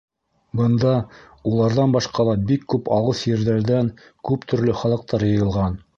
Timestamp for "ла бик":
2.29-2.65